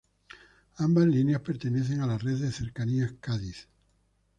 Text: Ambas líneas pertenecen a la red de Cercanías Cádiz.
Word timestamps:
Ambas 0.77 1.05
líneas 1.05 1.41
pertenecen 1.41 2.01
a 2.01 2.07
la 2.07 2.17
red 2.17 2.39
de 2.41 2.51
Cercanías 2.51 3.13
Cádiz. 3.19 3.67